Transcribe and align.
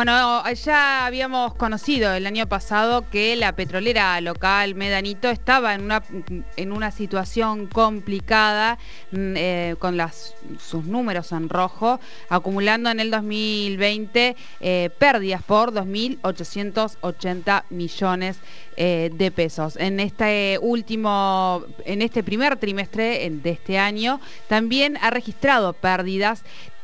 Bueno, 0.00 0.42
ya 0.54 1.04
habíamos 1.04 1.52
conocido 1.56 2.14
el 2.14 2.26
año 2.26 2.48
pasado 2.48 3.04
que 3.10 3.36
la 3.36 3.54
petrolera 3.54 4.18
local 4.22 4.74
Medanito 4.74 5.28
estaba 5.28 5.74
en 5.74 5.82
una, 5.82 6.02
en 6.56 6.72
una 6.72 6.90
situación 6.90 7.66
complicada 7.66 8.78
mm, 9.12 9.34
eh, 9.36 9.76
con 9.78 9.98
sus 10.58 10.86
números 10.86 11.32
en 11.32 11.50
rojo, 11.50 12.00
acumulando 12.30 12.88
en 12.88 12.98
el 12.98 13.10
2020 13.10 14.36
eh, 14.60 14.90
pérdidas 14.98 15.42
por 15.42 15.70
2.880 15.74 17.64
millones 17.68 18.38
eh, 18.78 19.10
de 19.12 19.30
pesos. 19.30 19.76
En 19.76 20.00
este 20.00 20.58
último, 20.62 21.62
en 21.84 22.00
este 22.00 22.22
primer 22.22 22.56
trimestre 22.56 23.28
de 23.30 23.50
este 23.50 23.78
año, 23.78 24.18
también 24.48 24.96
ha 25.02 25.10
registrado 25.10 25.74
pérdidas 25.74 26.42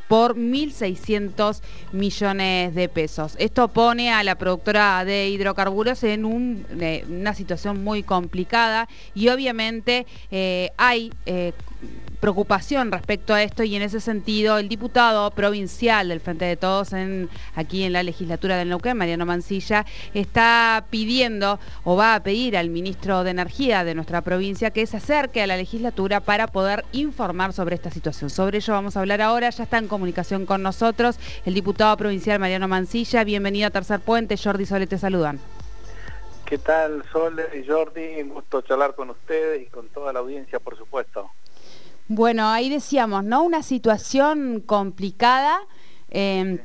por 0.09 0.37
1.600 0.37 1.61
millones 1.93 2.75
de 2.75 2.89
pesos. 2.89 3.35
Esto 3.39 3.69
pone 3.69 4.13
a 4.13 4.23
la 4.23 4.37
productora 4.37 5.05
de 5.05 5.29
hidrocarburos 5.29 6.03
en 6.05 6.65
eh, 6.81 7.05
una 7.09 7.35
situación 7.35 7.83
muy 7.83 8.03
complicada 8.03 8.89
y 9.15 9.29
obviamente 9.29 10.07
eh, 10.31 10.71
hay 10.77 11.13
eh, 11.27 11.53
preocupación 12.21 12.91
respecto 12.91 13.35
a 13.35 13.43
esto 13.43 13.63
y 13.63 13.77
en 13.77 13.83
ese 13.83 14.01
sentido 14.01 14.59
el 14.59 14.69
diputado 14.69 15.31
provincial 15.31 16.09
del 16.09 16.21
Frente 16.21 16.45
de 16.45 16.57
Todos 16.57 16.93
en, 16.93 17.29
aquí 17.55 17.85
en 17.85 17.93
la 17.93 18.03
legislatura 18.03 18.57
del 18.57 18.69
Neuquén, 18.69 18.97
Mariano 18.97 19.27
Mancilla, 19.27 19.85
está 20.15 20.87
pidiendo 20.91 21.61
o 21.85 21.97
va 21.97 22.15
a 22.15 22.23
pedir 22.23 22.57
al 22.57 22.71
ministro 22.71 23.23
de 23.23 23.31
Energía 23.31 23.85
de 23.85 23.95
nuestra 23.95 24.23
provincia 24.23 24.71
que 24.71 24.87
se 24.87 24.97
acerque 24.97 25.43
a 25.43 25.47
la 25.47 25.57
legislatura 25.57 26.21
para 26.21 26.47
poder 26.47 26.85
informar 26.93 27.53
sobre 27.53 27.75
esta 27.75 27.91
situación. 27.91 28.31
Sobre 28.31 28.59
ello 28.59 28.73
vamos 28.73 28.97
a 28.97 29.01
hablar 29.01 29.21
ahora, 29.21 29.51
ya 29.51 29.65
está 29.65 29.79
en 29.79 29.89
comunicación 29.89 30.47
con 30.47 30.63
nosotros 30.63 31.19
el 31.45 31.55
diputado 31.55 31.97
provincial 31.97 32.41
Mariano 32.41 32.67
Mancilla. 32.67 33.25
Bienvenido 33.25 33.69
a 33.69 33.71
Tercer 33.71 34.01
Puente, 34.01 34.37
Jordi 34.37 34.67
Sole 34.67 34.87
te 34.87 34.99
saludan. 34.99 35.39
¿Qué 36.47 36.59
tal, 36.59 37.03
Sole 37.13 37.45
y 37.61 37.67
Jordi? 37.67 38.23
Un 38.23 38.29
gusto 38.31 38.63
charlar 38.63 38.95
con 38.95 39.11
ustedes 39.11 39.63
y 39.63 39.67
con 39.67 39.89
toda 39.89 40.13
la 40.13 40.21
audiencia, 40.21 40.61
por 40.61 40.77
supuesto. 40.79 41.31
Bueno, 42.09 42.49
ahí 42.49 42.69
decíamos, 42.69 43.25
¿no? 43.25 43.43
Una 43.43 43.63
situación 43.63 44.61
complicada. 44.65 45.59
Eh, 46.09 46.61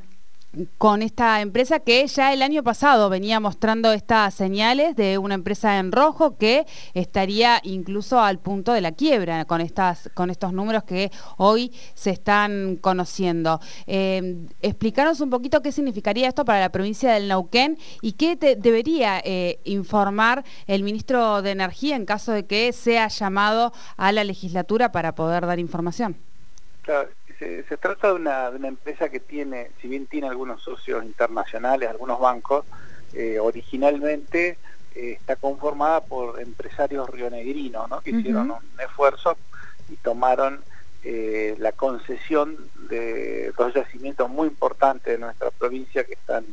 con 0.76 1.02
esta 1.02 1.40
empresa 1.40 1.80
que 1.80 2.06
ya 2.06 2.32
el 2.32 2.42
año 2.42 2.62
pasado 2.62 3.08
venía 3.08 3.40
mostrando 3.40 3.92
estas 3.92 4.34
señales 4.34 4.94
de 4.96 5.16
una 5.16 5.34
empresa 5.34 5.78
en 5.78 5.92
rojo 5.92 6.36
que 6.36 6.66
estaría 6.92 7.60
incluso 7.62 8.20
al 8.20 8.38
punto 8.38 8.72
de 8.72 8.82
la 8.82 8.92
quiebra 8.92 9.46
con, 9.46 9.60
estas, 9.60 10.10
con 10.14 10.30
estos 10.30 10.52
números 10.52 10.84
que 10.84 11.10
hoy 11.38 11.72
se 11.94 12.10
están 12.10 12.76
conociendo. 12.76 13.60
Eh, 13.86 14.46
explicaros 14.60 15.20
un 15.20 15.30
poquito 15.30 15.62
qué 15.62 15.72
significaría 15.72 16.28
esto 16.28 16.44
para 16.44 16.60
la 16.60 16.70
provincia 16.70 17.12
del 17.12 17.28
Nauquén 17.28 17.78
y 18.02 18.12
qué 18.12 18.36
debería 18.36 19.20
eh, 19.24 19.58
informar 19.64 20.44
el 20.66 20.82
ministro 20.82 21.40
de 21.40 21.52
Energía 21.52 21.96
en 21.96 22.04
caso 22.04 22.32
de 22.32 22.44
que 22.44 22.72
sea 22.72 23.08
llamado 23.08 23.72
a 23.96 24.12
la 24.12 24.24
legislatura 24.24 24.92
para 24.92 25.14
poder 25.14 25.46
dar 25.46 25.58
información. 25.58 26.16
Claro 26.82 27.08
se, 27.68 27.76
trata 27.76 28.08
de 28.08 28.14
una, 28.14 28.50
empresa 28.68 29.08
que 29.08 29.20
tiene, 29.20 29.70
si 29.80 29.88
bien 29.88 30.06
tiene 30.06 30.28
algunos 30.28 30.62
socios 30.62 31.04
internacionales, 31.04 31.88
algunos 31.88 32.20
bancos, 32.20 32.64
eh, 33.12 33.38
originalmente 33.38 34.58
eh, 34.94 35.16
está 35.18 35.36
conformada 35.36 36.00
por 36.00 36.40
empresarios 36.40 37.08
rionegrinos, 37.10 37.88
¿no? 37.88 38.00
que 38.00 38.10
hicieron 38.10 38.50
un 38.52 38.80
esfuerzo 38.80 39.36
y 39.88 39.96
tomaron 39.96 40.62
eh, 41.04 41.56
la 41.58 41.72
concesión 41.72 42.56
de 42.88 43.52
dos 43.56 43.74
yacimientos 43.74 44.30
muy 44.30 44.48
importantes 44.48 45.12
de 45.12 45.18
nuestra 45.18 45.50
provincia 45.50 46.04
que 46.04 46.14
están 46.14 46.44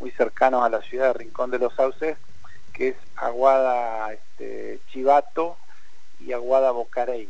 muy 0.00 0.10
cercanos 0.12 0.64
a 0.64 0.70
la 0.70 0.80
ciudad 0.82 1.08
de 1.08 1.18
Rincón 1.18 1.50
de 1.50 1.58
los 1.58 1.74
Sauces, 1.74 2.16
que 2.72 2.88
es 2.88 2.96
Aguada 3.16 4.12
este, 4.12 4.80
Chivato 4.90 5.56
y 6.18 6.32
Aguada 6.32 6.70
Bocarey. 6.70 7.28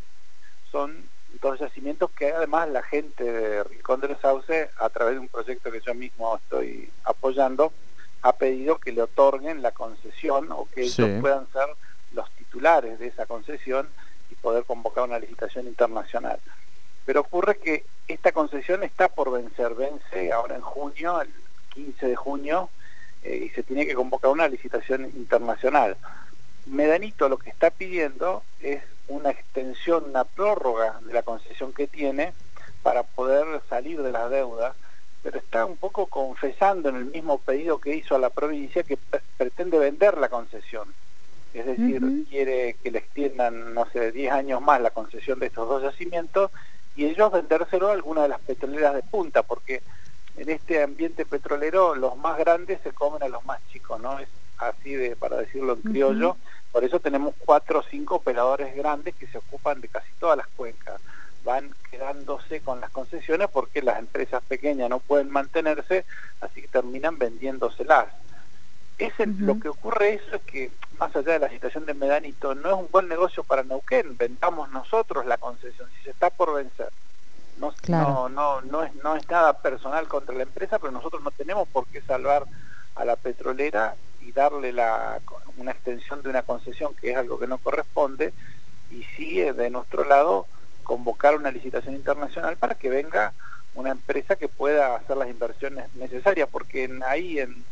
Son 0.71 0.95
dos 1.41 1.59
yacimientos 1.59 2.11
que 2.11 2.33
además 2.33 2.69
la 2.69 2.83
gente 2.83 3.25
de 3.25 3.65
Rincón 3.65 4.01
de 4.01 4.09
los 4.09 4.21
Sauces, 4.21 4.69
a 4.79 4.89
través 4.89 5.15
de 5.15 5.21
un 5.21 5.29
proyecto 5.29 5.71
que 5.71 5.81
yo 5.81 5.95
mismo 5.95 6.37
estoy 6.37 6.91
apoyando, 7.05 7.73
ha 8.23 8.33
pedido 8.33 8.79
que 8.79 8.93
le 8.93 9.03
otorguen 9.03 9.63
la 9.63 9.73
concesión 9.73 10.51
o 10.51 10.67
que 10.75 10.83
ellos 10.83 11.21
puedan 11.21 11.47
ser 11.53 11.67
los 12.13 12.31
titulares 12.33 12.99
de 12.99 13.09
esa 13.09 13.27
concesión 13.27 13.89
y 14.31 14.35
poder 14.37 14.65
convocar 14.65 15.05
una 15.05 15.19
licitación 15.19 15.67
internacional. 15.67 16.39
Pero 17.05 17.21
ocurre 17.21 17.59
que 17.59 17.85
esta 18.09 18.33
concesión 18.33 18.83
está 18.83 19.09
por 19.09 19.31
vencer, 19.31 19.75
vence 19.75 20.33
ahora 20.33 20.57
en 20.57 20.63
junio, 20.63 21.21
el 21.21 21.31
15 21.75 22.09
de 22.09 22.17
junio, 22.17 22.71
eh, 23.23 23.45
y 23.47 23.49
se 23.51 23.63
tiene 23.63 23.87
que 23.87 23.95
convocar 23.95 24.31
una 24.31 24.49
licitación 24.49 25.05
internacional. 25.05 25.97
Medanito 26.67 27.29
lo 27.29 27.39
que 27.39 27.51
está 27.51 27.71
pidiendo 27.71 28.43
es 28.61 28.83
una 29.09 29.31
extensión, 29.31 30.05
una 30.09 30.25
prórroga 30.25 31.01
de 31.03 31.13
la 31.13 31.23
concesión 31.23 31.73
que 31.73 31.87
tiene 31.87 32.33
para 32.83 33.03
poder 33.03 33.61
salir 33.69 34.03
de 34.03 34.13
las 34.13 34.31
deudas, 34.31 34.75
pero 35.23 35.39
está 35.39 35.65
un 35.65 35.77
poco 35.77 36.07
confesando 36.07 36.89
en 36.89 36.97
el 36.97 37.05
mismo 37.07 37.39
pedido 37.39 37.79
que 37.79 37.97
hizo 37.97 38.15
a 38.15 38.19
la 38.19 38.31
provincia 38.31 38.83
que 38.83 38.99
pretende 39.37 39.79
vender 39.79 40.19
la 40.19 40.29
concesión. 40.29 40.95
Es 41.53 41.67
decir, 41.67 42.03
quiere 42.29 42.77
que 42.83 42.91
le 42.91 42.99
extiendan, 42.99 43.75
no 43.75 43.87
sé, 43.91 44.11
10 44.11 44.33
años 44.33 44.61
más 44.61 44.81
la 44.81 44.91
concesión 44.91 45.39
de 45.39 45.47
estos 45.47 45.69
dos 45.69 45.83
yacimientos 45.83 46.51
y 46.97 47.05
ellos 47.07 47.31
vendérselo 47.31 47.89
a 47.89 47.93
alguna 47.93 48.23
de 48.23 48.29
las 48.29 48.41
petroleras 48.41 48.95
de 48.95 49.03
punta, 49.03 49.43
porque 49.43 49.83
en 50.37 50.51
este 50.51 50.83
ambiente 50.83 51.25
petrolero 51.25 51.95
los 51.95 52.17
más 52.17 52.39
grandes 52.39 52.81
se 52.83 52.93
comen 52.93 53.23
a 53.23 53.29
los 53.29 53.45
más 53.45 53.61
chicos, 53.69 54.01
¿no? 54.01 54.19
Es 54.19 54.29
así 54.69 54.95
de, 54.95 55.17
para 55.17 55.37
decirlo 55.37 55.75
en 55.75 55.83
criollo, 55.83 56.37
por 56.73 56.85
eso 56.85 56.99
tenemos 57.01 57.35
cuatro 57.39 57.81
o 57.81 57.83
cinco 57.83 58.17
operadores 58.17 58.75
grandes 58.75 59.15
que 59.15 59.27
se 59.27 59.39
ocupan 59.39 59.81
de 59.81 59.89
casi 59.89 60.11
todas 60.19 60.37
las 60.37 60.49
cuencas. 60.49 61.01
Van 61.45 61.75
quedándose 61.91 62.61
con 62.61 62.81
las 62.81 62.91
concesiones 62.91 63.49
porque 63.53 63.83
las 63.83 63.99
empresas 63.99 64.43
pequeñas 64.43 64.91
no 64.91 64.99
pueden 64.99 65.31
mantenerse, 65.31 66.05
así 66.41 66.63
que 66.63 66.69
terminan 66.69 67.19
vendiéndoselas. 67.19 68.09
Ese, 68.99 69.27
Lo 69.27 69.59
que 69.59 69.69
ocurre 69.69 70.15
eso 70.15 70.37
es 70.37 70.43
que, 70.43 70.71
más 70.99 71.15
allá 71.17 71.33
de 71.33 71.39
la 71.41 71.49
situación 71.49 71.85
de 71.85 71.95
Medanito, 71.95 72.55
no 72.55 72.69
es 72.71 72.75
un 72.77 72.89
buen 72.91 73.09
negocio 73.09 73.43
para 73.43 73.65
Neuquén, 73.65 74.17
vendamos 74.17 74.71
nosotros 74.71 75.27
la 75.27 75.37
concesión, 75.37 75.89
si 75.97 76.05
se 76.05 76.11
está 76.11 76.31
por 76.31 76.55
vencer. 76.55 76.91
No, 77.59 77.73
no, 77.89 78.29
no, 78.29 78.61
no, 78.63 78.83
es, 78.83 78.95
no 78.97 79.17
es 79.17 79.29
nada 79.29 79.53
personal 79.59 80.09
contra 80.09 80.35
la 80.35 80.43
empresa, 80.43 80.79
pero 80.79 80.93
nosotros 80.93 81.23
no 81.23 81.31
tenemos 81.31 81.69
por 81.69 81.87
qué 81.87 82.01
salvar 82.03 82.45
a 82.95 83.05
la 83.05 83.17
petrolera 83.17 83.95
y 84.25 84.33
darle 84.33 84.73
la, 84.73 85.21
una 85.57 85.73
extensión 85.73 86.23
de 86.23 86.31
una 86.31 86.43
concesión 86.43 86.95
que 86.95 87.11
es 87.11 87.17
algo 87.17 87.39
que 87.39 87.47
no 87.47 87.59
corresponde 87.59 88.33
y 88.91 89.03
sigue 89.17 89.53
de 89.53 89.71
nuestro 89.71 90.05
lado 90.05 90.47
convocar 90.83 91.35
una 91.35 91.51
licitación 91.51 91.95
internacional 91.95 92.57
para 92.57 92.75
que 92.75 92.91
venga 92.91 93.33
una 93.75 93.91
empresa 93.91 94.37
que 94.37 94.49
pueda 94.49 94.95
hacer 94.95 95.17
las 95.17 95.29
inversiones 95.29 95.93
necesarias 95.95 96.49
porque 96.51 96.91
ahí 97.07 97.39
en, 97.39 97.65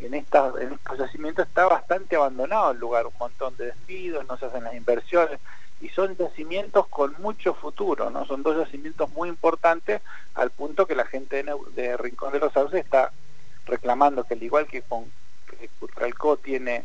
en, 0.00 0.14
esta, 0.14 0.52
en 0.60 0.72
estos 0.72 0.98
yacimientos 0.98 1.46
está 1.46 1.66
bastante 1.66 2.16
abandonado 2.16 2.72
el 2.72 2.78
lugar, 2.78 3.06
un 3.06 3.14
montón 3.18 3.56
de 3.56 3.66
despidos, 3.66 4.26
no 4.26 4.36
se 4.36 4.46
hacen 4.46 4.64
las 4.64 4.74
inversiones 4.74 5.40
y 5.80 5.88
son 5.88 6.14
yacimientos 6.16 6.86
con 6.88 7.14
mucho 7.22 7.54
futuro, 7.54 8.10
¿no? 8.10 8.26
Son 8.26 8.42
dos 8.42 8.56
yacimientos 8.58 9.10
muy 9.10 9.30
importantes 9.30 10.02
al 10.34 10.50
punto 10.50 10.86
que 10.86 10.94
la 10.94 11.06
gente 11.06 11.42
de, 11.42 11.54
de 11.74 11.96
Rincón 11.96 12.32
de 12.32 12.38
los 12.38 12.52
Sauces 12.52 12.84
está 12.84 13.12
reclamando 13.64 14.24
que 14.24 14.34
al 14.34 14.42
igual 14.42 14.66
que 14.66 14.82
con 14.82 15.10
Curcalcó 15.78 16.36
tiene 16.36 16.84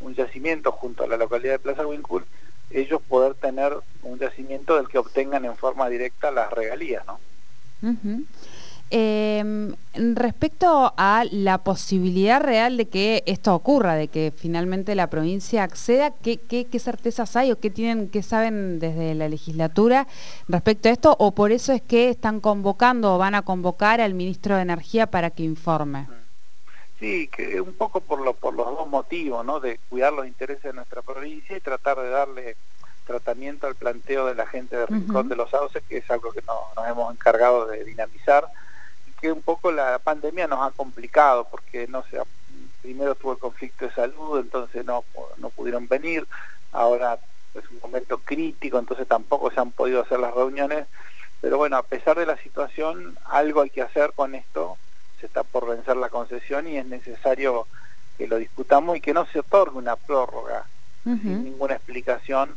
un 0.00 0.14
yacimiento 0.14 0.72
junto 0.72 1.04
a 1.04 1.06
la 1.06 1.16
localidad 1.16 1.54
de 1.54 1.58
Plaza 1.58 1.86
Wincul, 1.86 2.24
ellos 2.70 3.00
poder 3.02 3.34
tener 3.34 3.72
un 4.02 4.18
yacimiento 4.18 4.76
del 4.76 4.88
que 4.88 4.98
obtengan 4.98 5.44
en 5.44 5.56
forma 5.56 5.88
directa 5.88 6.30
las 6.30 6.50
regalías, 6.52 7.04
¿no? 7.06 7.18
Em, 8.88 9.74
respecto 9.94 10.94
a 10.96 11.24
la 11.32 11.58
posibilidad 11.58 12.40
real 12.40 12.76
de 12.76 12.86
que 12.86 13.24
esto 13.26 13.52
ocurra, 13.52 13.96
de 13.96 14.06
que 14.06 14.32
finalmente 14.34 14.94
la 14.94 15.10
provincia 15.10 15.64
acceda, 15.64 16.12
¿qué, 16.22 16.38
qué, 16.38 16.78
certezas 16.78 17.34
hay 17.34 17.50
o 17.50 17.58
qué 17.58 17.68
tienen, 17.68 18.08
qué 18.08 18.22
saben 18.22 18.78
desde 18.78 19.16
la 19.16 19.28
legislatura 19.28 20.06
respecto 20.46 20.88
a 20.88 20.92
esto? 20.92 21.16
¿O 21.18 21.32
por 21.32 21.50
eso 21.50 21.72
es 21.72 21.82
que 21.82 22.10
están 22.10 22.40
convocando 22.40 23.14
o 23.14 23.18
van 23.18 23.34
a 23.34 23.42
convocar 23.42 24.00
al 24.00 24.14
ministro 24.14 24.54
de 24.54 24.62
Energía 24.62 25.08
para 25.08 25.30
que 25.30 25.42
informe? 25.42 26.06
Sí, 26.98 27.28
que 27.28 27.60
un 27.60 27.74
poco 27.74 28.00
por, 28.00 28.20
lo, 28.20 28.32
por 28.32 28.54
los 28.54 28.66
dos 28.66 28.88
motivos, 28.88 29.44
¿no? 29.44 29.60
De 29.60 29.78
cuidar 29.90 30.12
los 30.12 30.26
intereses 30.26 30.62
de 30.62 30.72
nuestra 30.72 31.02
provincia 31.02 31.56
y 31.56 31.60
tratar 31.60 32.00
de 32.00 32.08
darle 32.08 32.56
tratamiento 33.06 33.66
al 33.66 33.74
planteo 33.74 34.26
de 34.26 34.34
la 34.34 34.46
gente 34.46 34.76
de 34.76 34.86
Rincón 34.86 35.28
de 35.28 35.36
los 35.36 35.50
Sauces, 35.50 35.82
que 35.88 35.98
es 35.98 36.10
algo 36.10 36.32
que 36.32 36.42
nos 36.42 36.88
hemos 36.88 37.12
encargado 37.12 37.66
de 37.66 37.84
dinamizar, 37.84 38.48
y 39.06 39.12
que 39.20 39.30
un 39.30 39.42
poco 39.42 39.70
la 39.70 39.98
pandemia 39.98 40.48
nos 40.48 40.66
ha 40.66 40.74
complicado, 40.74 41.46
porque 41.50 41.86
no 41.86 42.02
sé, 42.10 42.20
primero 42.82 43.14
tuvo 43.14 43.32
el 43.32 43.38
conflicto 43.38 43.84
de 43.84 43.92
salud, 43.92 44.40
entonces 44.40 44.84
no, 44.84 45.04
no 45.36 45.50
pudieron 45.50 45.86
venir, 45.86 46.26
ahora 46.72 47.18
es 47.54 47.70
un 47.70 47.78
momento 47.80 48.18
crítico, 48.18 48.78
entonces 48.78 49.06
tampoco 49.06 49.50
se 49.50 49.60
han 49.60 49.70
podido 49.70 50.02
hacer 50.02 50.18
las 50.18 50.34
reuniones, 50.34 50.86
pero 51.40 51.58
bueno, 51.58 51.76
a 51.76 51.82
pesar 51.82 52.18
de 52.18 52.26
la 52.26 52.36
situación, 52.38 53.16
algo 53.26 53.60
hay 53.60 53.70
que 53.70 53.82
hacer 53.82 54.12
con 54.14 54.34
esto, 54.34 54.78
se 55.20 55.26
está 55.26 55.42
por 55.42 55.66
vencer 55.66 55.96
la 55.96 56.08
concesión 56.08 56.68
y 56.68 56.78
es 56.78 56.86
necesario 56.86 57.66
que 58.18 58.26
lo 58.26 58.36
discutamos 58.36 58.96
y 58.96 59.00
que 59.00 59.14
no 59.14 59.26
se 59.26 59.40
otorgue 59.40 59.78
una 59.78 59.96
prórroga 59.96 60.64
sin 61.04 61.44
ninguna 61.44 61.74
explicación, 61.74 62.50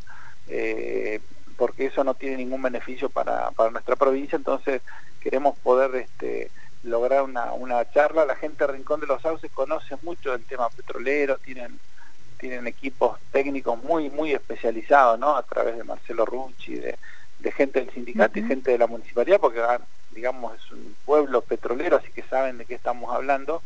eh, 0.47 1.19
porque 1.55 1.85
eso 1.85 2.03
no 2.03 2.15
tiene 2.15 2.37
ningún 2.37 2.63
beneficio 2.63 3.07
para, 3.09 3.51
para 3.51 3.69
nuestra 3.69 3.95
provincia, 3.95 4.37
entonces 4.37 4.81
queremos 5.19 5.55
poder 5.59 5.95
este, 5.95 6.49
lograr 6.83 7.21
una, 7.21 7.53
una 7.53 7.87
charla. 7.91 8.25
La 8.25 8.35
gente 8.35 8.65
de 8.65 8.73
Rincón 8.73 9.01
de 9.01 9.07
los 9.07 9.21
Sauces 9.21 9.51
conoce 9.51 9.97
mucho 10.01 10.31
del 10.31 10.45
tema 10.45 10.69
petrolero, 10.69 11.37
tienen 11.37 11.79
tienen 12.39 12.67
equipos 12.67 13.19
técnicos 13.33 13.83
muy 13.83 14.09
muy 14.09 14.31
especializados, 14.31 15.19
¿no? 15.19 15.35
A 15.35 15.43
través 15.43 15.77
de 15.77 15.83
Marcelo 15.83 16.25
Rucci, 16.25 16.75
de, 16.75 16.97
de 17.39 17.51
gente 17.51 17.79
del 17.79 17.91
sindicato 17.91 18.39
y 18.39 18.43
gente 18.43 18.71
de 18.71 18.77
la 18.77 18.87
municipalidad, 18.87 19.39
porque 19.39 19.61
ah, 19.61 19.81
digamos 20.11 20.55
es 20.55 20.71
un 20.71 20.95
pueblo 21.05 21.41
petrolero, 21.41 21.97
así 21.97 22.11
que 22.11 22.23
saben 22.23 22.57
de 22.57 22.65
qué 22.65 22.75
estamos 22.75 23.13
hablando. 23.13 23.61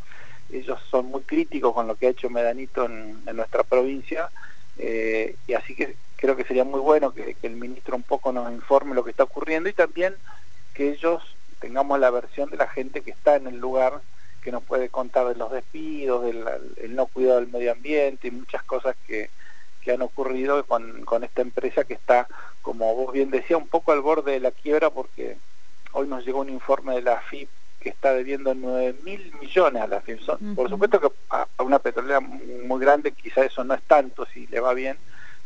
Ellos 0.51 0.79
son 0.91 1.07
muy 1.07 1.21
críticos 1.21 1.73
con 1.73 1.87
lo 1.87 1.95
que 1.95 2.07
ha 2.07 2.11
hecho 2.11 2.29
Medanito 2.29 2.85
en, 2.85 3.23
nuestra 3.35 3.63
provincia, 3.63 4.29
eh, 4.77 5.35
y 5.47 5.53
así 5.53 5.75
que 5.75 5.95
creo 6.17 6.35
que 6.35 6.43
sería 6.43 6.63
muy 6.63 6.79
bueno 6.79 7.13
que, 7.13 7.35
el 7.41 7.55
ministro 7.55 7.95
un 7.95 8.03
poco 8.03 8.31
nos 8.31 8.51
informe 8.51 8.95
lo 8.95 9.03
que 9.03 9.11
está 9.11 9.23
ocurriendo 9.23 9.69
y 9.69 9.73
también 9.73 10.15
que 10.73 10.91
ellos 10.91 11.35
tengamos 11.59 11.99
la 11.99 12.09
versión 12.11 12.49
de 12.49 12.57
la 12.57 12.67
gente 12.67 13.01
que 13.01 13.11
está 13.11 13.35
en 13.35 13.47
el 13.47 13.57
lugar 13.57 14.01
que 14.41 14.51
nos 14.51 14.63
puede 14.63 14.89
contar 14.89 15.27
de 15.27 15.35
los 15.35 15.51
despidos, 15.51 16.25
del 16.25 16.43
el 16.77 16.95
no 16.95 17.07
cuidado 17.07 17.39
del 17.39 17.49
medio 17.49 17.71
ambiente 17.71 18.27
y 18.27 18.31
muchas 18.31 18.63
cosas 18.63 18.95
que, 19.07 19.29
que 19.83 19.91
han 19.91 20.01
ocurrido 20.01 20.63
con, 20.65 21.03
con, 21.05 21.23
esta 21.23 21.41
empresa 21.41 21.83
que 21.83 21.93
está, 21.93 22.27
como 22.61 22.95
vos 22.95 23.13
bien 23.13 23.29
decía, 23.29 23.57
un 23.57 23.67
poco 23.67 23.91
al 23.91 24.01
borde 24.01 24.33
de 24.33 24.39
la 24.39 24.51
quiebra 24.51 24.89
porque 24.89 25.37
hoy 25.91 26.07
nos 26.07 26.25
llegó 26.25 26.41
un 26.41 26.49
informe 26.49 26.95
de 26.95 27.01
la 27.01 27.19
FIP 27.21 27.49
que 27.79 27.89
está 27.89 28.13
debiendo 28.13 28.55
9 28.55 28.95
mil 29.03 29.33
millones 29.41 29.81
a 29.81 29.87
la 29.87 30.01
FIP. 30.01 30.21
Por 30.55 30.69
supuesto 30.69 31.01
que 31.01 31.09
a, 31.29 31.45
una 31.59 31.79
petrolera 31.79 32.21
muy 32.21 32.79
grande 32.79 33.11
quizá 33.11 33.43
eso 33.43 33.63
no 33.63 33.73
es 33.73 33.83
tanto 33.83 34.25
si 34.25 34.47
le 34.47 34.61
va 34.61 34.73
bien, 34.73 34.97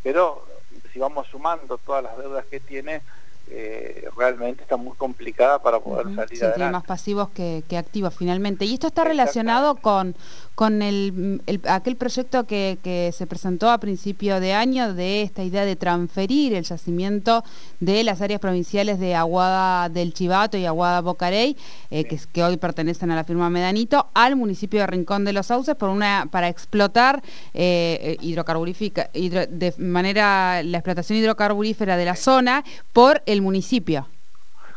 pero 0.04 0.46
si 0.94 1.00
vamos 1.00 1.28
sumando 1.28 1.78
todas 1.80 2.04
las 2.04 2.18
deudas 2.18 2.46
que 2.46 2.60
tiene, 2.60 3.02
eh, 3.50 4.10
realmente 4.18 4.64
está 4.64 4.76
muy 4.76 4.96
complicada 4.98 5.60
para 5.60 5.80
poder 5.80 6.06
salir 6.08 6.20
adelante. 6.20 6.56
Tiene 6.56 6.72
más 6.72 6.84
pasivos 6.84 7.30
que, 7.30 7.64
activos 7.78 8.14
finalmente. 8.14 8.66
Y 8.66 8.74
esto 8.74 8.88
está 8.88 9.06
relacionado 9.06 9.76
con, 9.76 10.16
con 10.54 10.82
el, 10.82 11.42
aquel 11.68 11.96
proyecto 11.96 12.46
que, 12.46 12.78
que, 12.84 13.14
se 13.14 13.26
presentó 13.26 13.70
a 13.70 13.78
principio 13.78 14.42
de 14.42 14.54
año 14.54 14.94
de 14.94 15.22
esta 15.22 15.44
idea 15.44 15.64
de 15.64 15.76
transferir 15.78 16.54
el 16.56 16.64
yacimiento 16.64 17.44
de 17.80 18.04
las 18.04 18.22
áreas 18.22 18.42
provinciales 18.42 19.00
de 19.00 19.16
Aguada 19.16 19.88
del 19.88 20.14
Chivato 20.14 20.58
y 20.58 20.66
Aguada 20.66 21.00
Bocarey, 21.02 21.56
eh, 21.90 22.04
que, 22.04 22.20
que, 22.34 22.44
hoy 22.44 22.58
pertenecen 22.58 23.12
a 23.12 23.16
la 23.16 23.24
firma 23.24 23.50
Medanito, 23.50 24.08
al 24.14 24.36
municipio 24.36 24.82
de 24.82 24.88
Rincón 24.88 25.24
de 25.24 25.32
los 25.32 25.48
Sauces 25.48 25.76
por 25.76 25.90
una, 25.90 26.28
para 26.30 26.50
explotar 26.50 27.24
eh, 27.54 28.18
hidrocarburífica, 28.20 29.10
de 29.14 29.74
manera 29.78 30.64
la 30.64 30.80
explotación 30.80 31.20
hidrocarburífera 31.20 31.96
de 31.96 32.06
la 32.06 32.16
zona 32.16 32.64
por 32.92 33.22
el 33.26 33.37
municipio. 33.42 34.08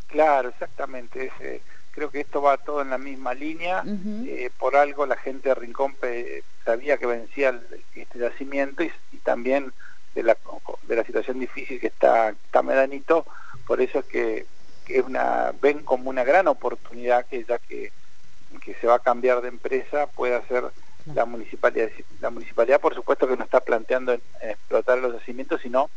Claro, 0.08 0.48
exactamente. 0.48 1.30
Eh, 1.40 1.62
creo 1.92 2.10
que 2.10 2.20
esto 2.20 2.42
va 2.42 2.56
todo 2.58 2.82
en 2.82 2.90
la 2.90 2.98
misma 2.98 3.34
línea. 3.34 3.82
Eh, 4.26 4.50
por 4.58 4.76
algo 4.76 5.06
la 5.06 5.16
gente 5.16 5.48
de 5.48 5.54
Rincón 5.54 5.94
sabía 6.64 6.96
que 6.96 7.06
vencía 7.06 7.60
este 7.94 8.18
yacimiento 8.18 8.82
y, 8.82 8.90
también 9.22 9.72
de 10.14 10.22
la, 10.22 10.36
de 10.88 10.96
la 10.96 11.04
situación 11.04 11.38
difícil 11.38 11.80
que 11.80 11.88
está, 11.88 12.30
está 12.30 12.62
Medanito. 12.62 13.26
Por 13.66 13.80
eso 13.80 14.00
es 14.00 14.04
que, 14.06 14.46
que 14.84 15.00
una, 15.00 15.52
ven 15.60 15.80
como 15.80 16.10
una 16.10 16.24
gran 16.24 16.48
oportunidad 16.48 17.26
que 17.26 17.44
ya 17.44 17.58
que, 17.58 17.92
que 18.64 18.74
se 18.74 18.86
va 18.86 18.96
a 18.96 19.00
cambiar 19.00 19.40
de 19.42 19.48
empresa 19.48 20.06
puede 20.06 20.34
hacer 20.34 20.64
la 21.14 21.24
municipalidad. 21.24 21.88
La 22.20 22.30
municipalidad 22.30 22.80
por 22.80 22.94
supuesto 22.94 23.28
que 23.28 23.36
no 23.36 23.44
está 23.44 23.60
planteando 23.60 24.12
en 24.12 24.20
explotar 24.42 24.98
los 24.98 25.14
yacimientos, 25.14 25.60
sino 25.60 25.90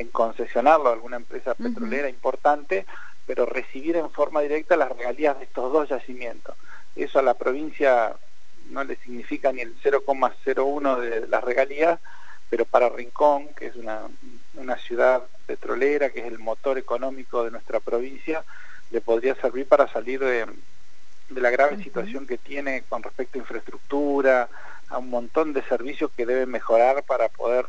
en 0.00 0.08
concesionarlo 0.08 0.88
a 0.88 0.92
alguna 0.92 1.16
empresa 1.16 1.54
petrolera 1.54 2.08
importante, 2.08 2.86
pero 3.26 3.46
recibir 3.46 3.96
en 3.96 4.10
forma 4.10 4.40
directa 4.40 4.76
las 4.76 4.90
regalías 4.96 5.38
de 5.38 5.44
estos 5.44 5.72
dos 5.72 5.88
yacimientos. 5.88 6.56
Eso 6.96 7.18
a 7.18 7.22
la 7.22 7.34
provincia 7.34 8.16
no 8.70 8.84
le 8.84 8.96
significa 8.96 9.52
ni 9.52 9.60
el 9.60 9.76
0,01 9.80 10.98
de 11.00 11.28
las 11.28 11.44
regalías, 11.44 12.00
pero 12.48 12.64
para 12.64 12.88
Rincón, 12.88 13.48
que 13.54 13.66
es 13.66 13.76
una, 13.76 14.00
una 14.54 14.76
ciudad 14.78 15.22
petrolera, 15.46 16.10
que 16.10 16.20
es 16.20 16.26
el 16.26 16.38
motor 16.38 16.78
económico 16.78 17.44
de 17.44 17.50
nuestra 17.50 17.80
provincia, 17.80 18.44
le 18.90 19.00
podría 19.00 19.34
servir 19.36 19.66
para 19.66 19.86
salir 19.86 20.20
de, 20.20 20.46
de 21.28 21.40
la 21.40 21.50
grave 21.50 21.82
situación 21.82 22.26
que 22.26 22.38
tiene 22.38 22.82
con 22.88 23.02
respecto 23.02 23.38
a 23.38 23.42
infraestructura, 23.42 24.48
a 24.88 24.98
un 24.98 25.10
montón 25.10 25.52
de 25.52 25.62
servicios 25.62 26.10
que 26.16 26.26
debe 26.26 26.46
mejorar 26.46 27.04
para 27.04 27.28
poder 27.28 27.66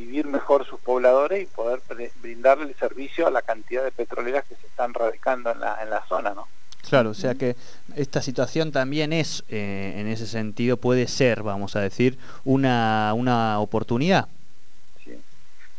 vivir 0.00 0.26
mejor 0.26 0.66
sus 0.66 0.80
pobladores 0.80 1.42
y 1.42 1.46
poder 1.46 1.80
brindarle 2.22 2.64
el 2.64 2.74
servicio 2.76 3.26
a 3.26 3.30
la 3.30 3.42
cantidad 3.42 3.84
de 3.84 3.92
petroleras 3.92 4.44
que 4.46 4.56
se 4.56 4.66
están 4.66 4.94
radicando 4.94 5.52
en 5.52 5.60
la, 5.60 5.82
en 5.82 5.90
la 5.90 6.04
zona, 6.06 6.34
¿no? 6.34 6.48
Claro, 6.88 7.10
o 7.10 7.14
sea 7.14 7.34
que 7.34 7.56
esta 7.94 8.22
situación 8.22 8.72
también 8.72 9.12
es, 9.12 9.44
eh, 9.48 9.94
en 9.98 10.08
ese 10.08 10.26
sentido, 10.26 10.78
puede 10.78 11.06
ser, 11.08 11.42
vamos 11.42 11.76
a 11.76 11.80
decir, 11.80 12.18
una, 12.44 13.12
una 13.14 13.60
oportunidad. 13.60 14.28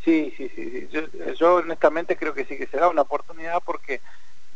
Sí, 0.06 0.34
sí, 0.38 0.50
sí. 0.56 0.88
sí, 0.92 1.00
Yo, 1.40 1.56
honestamente 1.56 2.16
creo 2.16 2.34
que 2.34 2.46
sí 2.46 2.58
que 2.58 2.68
será 2.68 2.88
una 2.88 3.02
oportunidad 3.02 3.62
porque 3.64 4.02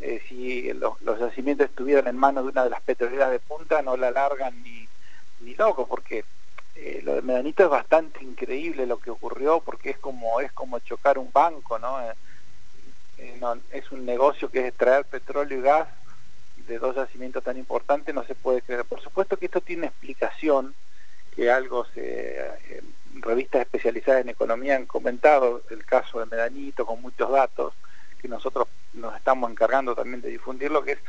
eh, 0.01 0.21
si 0.27 0.73
los, 0.73 0.99
los, 1.01 1.19
yacimientos 1.19 1.67
estuvieran 1.67 2.07
en 2.07 2.17
manos 2.17 2.45
de 2.45 2.51
una 2.51 2.63
de 2.63 2.69
las 2.69 2.81
petroleras 2.81 3.31
de 3.31 3.39
punta, 3.39 3.81
no 3.81 3.95
la 3.97 4.11
largan 4.11 4.63
ni, 4.63 4.87
ni 5.41 5.55
loco, 5.55 5.87
porque 5.87 6.23
eh, 6.75 7.01
lo 7.03 7.15
de 7.15 7.21
Medanito 7.21 7.63
es 7.63 7.69
bastante 7.69 8.23
increíble 8.23 8.85
lo 8.85 8.99
que 8.99 9.09
ocurrió 9.09 9.61
porque 9.61 9.91
es 9.91 9.97
como 9.97 10.41
es 10.41 10.51
como 10.51 10.79
chocar 10.79 11.17
un 11.17 11.31
banco 11.31 11.79
no, 11.79 12.01
eh, 12.01 12.13
eh, 13.17 13.39
es 13.71 13.91
un 13.91 14.05
negocio 14.05 14.51
que 14.51 14.59
es 14.59 14.65
extraer 14.67 15.05
petróleo 15.05 15.59
y 15.59 15.61
gas 15.61 15.87
de 16.67 16.77
dos 16.77 16.95
yacimientos 16.95 17.43
tan 17.43 17.57
importantes 17.57 18.13
no 18.13 18.23
se 18.25 18.33
puede 18.33 18.61
creer. 18.61 18.85
Por 18.85 18.99
supuesto 18.99 19.37
que 19.37 19.45
esto 19.45 19.61
tiene 19.61 19.87
explicación 19.87 20.73
que 21.35 21.51
algo 21.51 21.85
revistas 23.21 23.61
especializadas 23.61 24.21
en 24.21 24.29
economía 24.29 24.75
han 24.75 24.85
comentado 24.85 25.61
el 25.69 25.85
caso 25.85 26.19
de 26.19 26.25
Medanito 26.25 26.85
con 26.85 27.01
muchos 27.01 27.29
datos 27.29 27.73
que 28.19 28.27
nosotros 28.27 28.67
nos 28.93 29.15
estamos 29.15 29.49
encargando 29.51 29.95
también 29.95 30.21
de 30.21 30.29
difundir 30.29 30.71
lo 30.71 30.83
que 30.83 30.93
es 30.93 30.99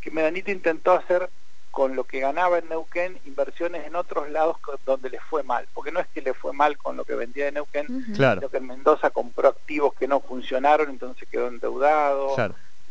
que 0.00 0.10
Medanito 0.10 0.50
intentó 0.50 0.92
hacer 0.92 1.28
con 1.70 1.94
lo 1.94 2.04
que 2.04 2.20
ganaba 2.20 2.58
en 2.58 2.68
Neuquén 2.68 3.18
inversiones 3.24 3.86
en 3.86 3.94
otros 3.94 4.28
lados 4.30 4.56
donde 4.84 5.10
le 5.10 5.20
fue 5.20 5.42
mal, 5.42 5.66
porque 5.72 5.92
no 5.92 6.00
es 6.00 6.06
que 6.08 6.20
le 6.20 6.34
fue 6.34 6.52
mal 6.52 6.76
con 6.76 6.96
lo 6.96 7.04
que 7.04 7.14
vendía 7.14 7.44
de 7.46 7.52
Neuquén, 7.52 7.86
sino 8.14 8.48
que 8.48 8.56
en 8.56 8.66
Mendoza 8.66 9.10
compró 9.10 9.48
activos 9.48 9.94
que 9.94 10.08
no 10.08 10.20
funcionaron, 10.20 10.90
entonces 10.90 11.28
quedó 11.28 11.48
endeudado, 11.48 12.36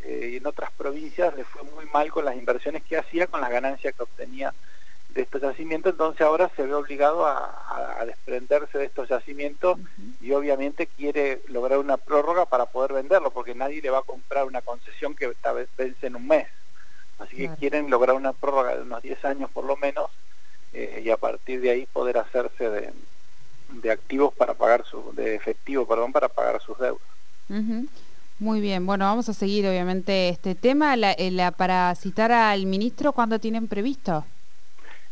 eh, 0.02 0.30
y 0.32 0.36
en 0.38 0.46
otras 0.46 0.70
provincias 0.72 1.34
le 1.36 1.44
fue 1.44 1.62
muy 1.62 1.84
mal 1.86 2.10
con 2.10 2.24
las 2.24 2.36
inversiones 2.36 2.82
que 2.82 2.96
hacía, 2.96 3.26
con 3.26 3.40
las 3.40 3.50
ganancias 3.50 3.94
que 3.94 4.02
obtenía 4.02 4.54
de 5.10 5.22
estos 5.22 5.42
yacimientos, 5.42 5.92
entonces 5.92 6.22
ahora 6.22 6.50
se 6.56 6.62
ve 6.64 6.74
obligado 6.74 7.26
a, 7.26 7.56
desprenderse 8.06 8.78
de 8.78 8.86
estos 8.86 9.08
yacimientos 9.08 9.78
y 10.20 10.32
obviamente 10.32 10.86
quiere 10.86 11.42
lograr 11.48 11.78
una 11.78 11.96
prórroga 11.96 12.46
para 12.46 12.66
poder 12.66 12.94
venderlo, 12.94 13.30
porque 13.30 13.54
nadie 13.54 13.82
le 13.82 13.90
va 13.90 13.98
a 13.98 14.02
comprar 14.02 14.46
una 14.46 14.62
concesión 14.62 15.14
que 15.14 15.26
esta 15.26 15.52
vez 15.52 15.68
vence 15.76 16.06
en 16.06 16.16
un 16.16 16.26
mes. 16.26 16.46
Así 17.20 17.36
que 17.36 17.50
quieren 17.58 17.90
lograr 17.90 18.16
una 18.16 18.32
prórroga 18.32 18.74
de 18.74 18.82
unos 18.82 19.02
10 19.02 19.24
años 19.26 19.50
por 19.50 19.64
lo 19.64 19.76
menos 19.76 20.10
eh, 20.72 21.02
y 21.04 21.10
a 21.10 21.16
partir 21.16 21.60
de 21.60 21.70
ahí 21.70 21.86
poder 21.86 22.18
hacerse 22.18 22.68
de, 22.68 22.92
de 23.68 23.90
activos 23.90 24.34
para 24.34 24.54
pagar 24.54 24.84
su, 24.84 25.12
de 25.14 25.34
efectivo, 25.34 25.86
perdón, 25.86 26.12
para 26.12 26.28
pagar 26.28 26.60
sus 26.60 26.78
deudas. 26.78 27.02
Muy 28.38 28.60
bien, 28.60 28.86
bueno, 28.86 29.04
vamos 29.04 29.28
a 29.28 29.34
seguir 29.34 29.66
obviamente 29.66 30.30
este 30.30 30.54
tema. 30.54 30.96
La, 30.96 31.12
eh, 31.12 31.30
la, 31.30 31.50
para 31.50 31.94
citar 31.94 32.32
al 32.32 32.64
ministro, 32.64 33.12
¿cuándo 33.12 33.38
tienen 33.38 33.68
previsto? 33.68 34.24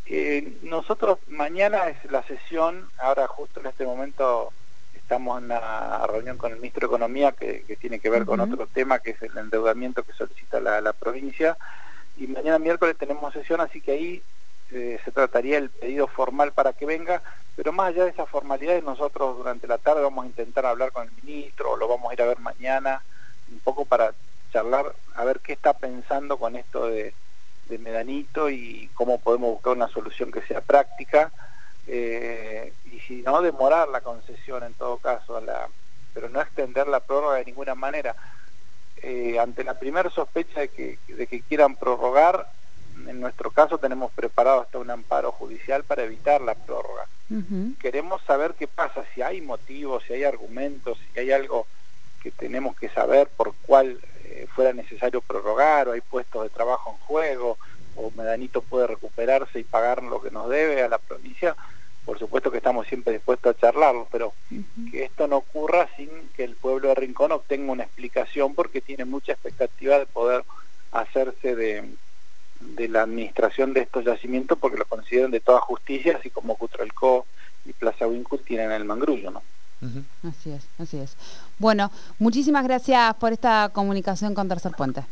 Eh, 0.07 0.57
nosotros 0.63 1.19
mañana 1.29 1.89
es 1.89 2.11
la 2.11 2.23
sesión, 2.23 2.89
ahora 2.97 3.27
justo 3.27 3.61
en 3.61 3.67
este 3.67 3.85
momento 3.85 4.51
estamos 4.95 5.39
en 5.39 5.47
una 5.47 6.07
reunión 6.07 6.39
con 6.39 6.53
el 6.53 6.59
ministro 6.59 6.89
de 6.89 6.95
Economía 6.95 7.33
que, 7.33 7.77
tiene 7.79 7.99
que 7.99 8.09
ver 8.09 8.25
con 8.25 8.41
otro 8.41 8.67
tema, 8.67 9.01
que 9.01 9.11
es 9.11 9.23
el 9.23 9.37
endeudamiento 9.37 10.03
que 10.05 10.13
solicita 10.13 10.61
la, 10.61 10.81
la 10.81 10.95
provincia 10.95 11.59
y 12.19 12.27
mañana 12.27 12.59
miércoles 12.59 12.97
tenemos 12.99 13.33
sesión, 13.33 13.61
así 13.61 13.81
que 13.81 13.93
ahí 13.93 14.23
eh, 14.73 14.99
se 15.05 15.13
trataría 15.13 15.59
el 15.59 15.71
pedido 15.71 16.09
formal 16.09 16.53
para 16.53 16.73
que 16.73 16.85
venga, 16.85 17.23
pero 17.57 17.73
más 17.73 17.89
allá 17.89 18.05
de 18.05 18.11
esas 18.11 18.29
formalidades, 18.29 18.83
nosotros 18.83 19.37
durante 19.37 19.67
la 19.67 19.79
tarde 19.79 20.03
vamos 20.03 20.25
a 20.25 20.29
intentar 20.29 20.67
hablar 20.67 20.93
con 20.93 21.05
el 21.07 21.13
ministro, 21.23 21.77
lo 21.77 21.89
vamos 21.89 22.11
a 22.11 22.15
ir 22.15 22.23
a 22.23 22.27
ver 22.27 22.39
mañana, 22.41 23.03
un 23.51 23.61
poco 23.61 23.85
para 23.85 24.13
charlar, 24.53 24.95
a 25.15 25.25
ver 25.25 25.41
qué 25.41 25.53
está 25.53 25.73
pensando 25.75 26.37
con 26.39 26.57
esto 26.57 26.87
de, 26.87 27.15
Medanito 27.69 28.49
y 28.49 28.89
cómo 28.95 29.21
podemos 29.21 29.51
buscar 29.51 29.75
una 29.75 29.89
solución 29.89 30.33
que 30.33 30.41
sea 30.41 30.63
práctica, 30.63 31.31
eh, 31.87 32.73
y 32.87 32.99
si 33.01 33.21
no, 33.21 33.43
demorar 33.43 33.89
la 33.89 34.01
concesión 34.01 34.65
en 34.65 34.73
todo 34.73 34.97
caso, 34.97 35.39
pero 36.15 36.31
no 36.31 36.41
extender 36.41 36.89
la 36.89 37.01
prórroga 37.01 37.37
de 37.37 37.45
ninguna 37.45 37.75
manera 37.75 38.17
eh, 39.03 39.39
ante 39.39 39.65
la 39.65 39.79
primera 39.79 40.11
sospecha 40.11 40.61
de 40.61 40.69
que, 40.69 40.99
de 41.09 41.27
que 41.27 41.41
quieran 41.43 41.77
prorrogar, 41.77 42.51
en 43.07 43.21
nuestro 43.21 43.51
caso 43.51 43.79
tenemos 43.79 44.11
preparado 44.13 44.61
hasta 44.61 44.79
un 44.79 44.91
amparo 44.91 45.33
judicial 45.33 45.85
para 45.85 46.05
evitar 46.05 46.41
la 46.41 46.55
prórroga. 46.55 47.07
Queremos 47.79 48.23
saber 48.23 48.55
qué 48.59 48.67
pasa, 48.67 49.05
si 49.15 49.21
hay 49.21 49.43
motivos, 49.43 50.03
si 50.07 50.15
hay 50.15 50.25
argumentos, 50.25 50.99
si 51.13 51.21
hay 51.21 51.31
algo 51.31 51.67
que 52.23 52.31
tenemos 52.31 52.75
que 52.77 52.89
saber 52.89 53.29
por 53.29 53.55
cuál 53.67 54.01
eh, 54.25 54.47
fuera 54.55 54.73
necesario 54.73 55.21
prorrogar 55.21 55.89
o 55.89 55.93
hay 55.93 56.01
puestos 56.01 56.43
de 56.43 56.49
trabajo 56.49 56.91
en 56.91 57.07
juego 57.07 57.59
o 57.97 58.11
Medanito 58.17 58.63
puede 58.63 58.87
recuperarse 58.87 59.59
y 59.59 59.65
pagar 59.65 60.03
lo 60.03 60.23
que 60.23 60.31
nos 60.31 60.49
debe 60.49 60.83
a 60.83 60.89
la 60.89 60.99
provincia, 60.99 61.55
por 62.09 62.19
supuesto 62.19 62.51
que 62.51 62.57
estamos 62.57 62.87
siempre 62.87 63.13
dispuestos 63.13 63.55
a 63.55 63.61
charlarlo, 63.61 64.09
pero 64.11 64.33
que 64.91 65.05
esto 65.05 65.29
no 65.29 65.37
ocurra 65.37 65.91
sin 65.95 66.09
que 66.35 66.43
el 66.43 66.55
pueblo 66.55 66.89
de 66.89 66.95
Rincón 66.95 67.33
obtenga 67.33 67.71
una 67.71 67.83
explicación 67.83 68.55
porque 68.55 68.81
tiene 68.81 69.05
mucha 69.05 69.33
expectativa 69.33 69.99
de 69.99 70.07
poder 70.07 70.43
hacerse 70.91 71.55
de, 71.55 71.85
de 72.61 72.89
la 72.89 73.03
administración 73.03 73.75
de 73.75 73.81
estos 73.83 74.07
yacimientos 74.07 74.57
porque 74.57 74.79
lo 74.79 74.87
consideran 74.87 75.31
de 75.31 75.41
toda 75.41 75.61
justicia, 75.61 76.17
así 76.19 76.31
como 76.31 76.57
Cutralcó 76.57 77.27
y 77.67 77.75
Plaza 77.75 78.07
Wincul 78.07 78.41
tienen 78.41 78.73
el 78.73 78.87
mangrullo, 78.87 79.31
¿no? 79.31 79.43
Así 80.27 80.51
es, 80.51 80.67
así 80.79 80.99
es. 80.99 81.15
Bueno, 81.59 81.93
muchísimas 82.19 82.65
gracias 82.65 83.17
por 83.17 83.35
esta 83.35 83.69
comunicación 83.69 84.33
con 84.33 84.49
Tercer 84.49 84.73
Puente. 84.73 85.05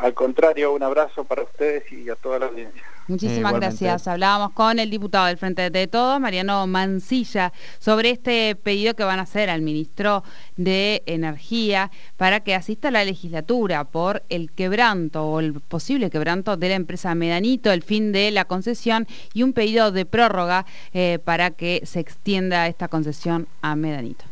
Al 0.00 0.14
contrario, 0.14 0.72
un 0.72 0.82
abrazo 0.82 1.24
para 1.24 1.42
ustedes 1.42 1.92
y 1.92 2.08
a 2.08 2.16
toda 2.16 2.38
la 2.38 2.46
audiencia. 2.46 2.82
Muchísimas 3.06 3.52
gracias. 3.52 4.08
Hablábamos 4.08 4.52
con 4.52 4.78
el 4.78 4.88
diputado 4.88 5.26
del 5.26 5.36
Frente 5.36 5.68
de 5.68 5.86
Todos, 5.88 6.18
Mariano 6.18 6.66
Mancilla, 6.66 7.52
sobre 7.78 8.08
este 8.08 8.56
pedido 8.56 8.94
que 8.94 9.04
van 9.04 9.18
a 9.18 9.22
hacer 9.22 9.50
al 9.50 9.60
ministro 9.60 10.24
de 10.56 11.02
Energía 11.04 11.90
para 12.16 12.40
que 12.40 12.54
asista 12.54 12.88
a 12.88 12.92
la 12.92 13.04
legislatura 13.04 13.84
por 13.84 14.22
el 14.30 14.52
quebranto 14.52 15.26
o 15.26 15.38
el 15.38 15.60
posible 15.60 16.08
quebranto 16.08 16.56
de 16.56 16.70
la 16.70 16.76
empresa 16.76 17.14
Medanito, 17.14 17.70
el 17.70 17.82
fin 17.82 18.10
de 18.10 18.30
la 18.30 18.46
concesión 18.46 19.06
y 19.34 19.42
un 19.42 19.52
pedido 19.52 19.92
de 19.92 20.06
prórroga 20.06 20.64
eh, 20.94 21.18
para 21.22 21.50
que 21.50 21.82
se 21.84 22.00
extienda 22.00 22.68
esta 22.68 22.88
concesión 22.88 23.48
a 23.60 23.76
Medanito. 23.76 24.29